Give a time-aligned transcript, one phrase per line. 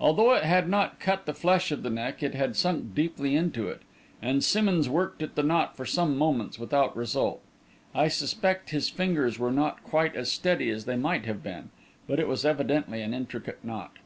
[0.00, 3.68] Although it had not cut the flesh of the neck, it had sunk deeply into
[3.68, 3.82] it,
[4.22, 7.42] and Simmonds worked at the knot for some moments without result.
[7.94, 11.68] I suspect his fingers were not quite as steady as they might have been;
[12.08, 13.98] but it was evidently an intricate knot.